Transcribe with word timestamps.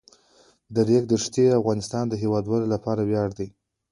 د 0.73 0.75
ریګ 0.87 1.03
دښتې 1.11 1.43
د 1.49 1.57
افغانستان 1.61 2.03
د 2.07 2.13
هیوادوالو 2.21 2.71
لپاره 2.73 3.01
ویاړ 3.09 3.29
دی. 3.39 3.47